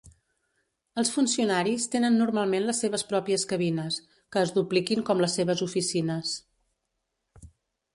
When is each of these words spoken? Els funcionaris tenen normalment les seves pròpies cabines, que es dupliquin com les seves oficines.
Els 1.01 1.11
funcionaris 1.17 1.85
tenen 1.97 2.17
normalment 2.23 2.67
les 2.71 2.81
seves 2.85 3.05
pròpies 3.13 3.45
cabines, 3.53 4.01
que 4.33 4.45
es 4.49 4.55
dupliquin 4.59 5.07
com 5.11 5.25
les 5.27 5.41
seves 5.41 5.67
oficines. 5.71 6.39